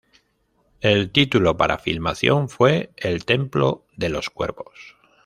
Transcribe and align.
El 0.79 1.11
título 1.11 1.57
para 1.57 1.77
filmación 1.77 2.49
fue 2.49 2.91
"El 2.97 3.23
templo 3.23 3.85
de 3.95 4.09
los 4.09 4.31
cuervos". 4.31 4.97